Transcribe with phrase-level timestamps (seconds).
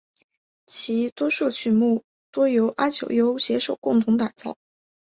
[0.65, 4.57] 其多数曲目多由阿久悠携手共同打造。